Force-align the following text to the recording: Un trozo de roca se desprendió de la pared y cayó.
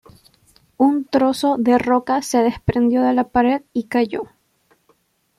Un 0.77 1.05
trozo 1.05 1.57
de 1.59 1.77
roca 1.77 2.23
se 2.23 2.41
desprendió 2.41 3.03
de 3.03 3.13
la 3.13 3.29
pared 3.29 3.61
y 3.71 3.83
cayó. 3.83 4.23